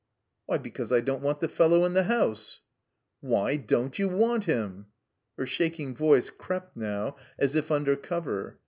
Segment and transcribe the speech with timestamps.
[0.47, 2.61] "Why, because I don't want the fellow in the house."
[3.19, 4.87] "Why— don't— ^you want him?"
[5.37, 8.57] Her shaking voice crept now as if under cover.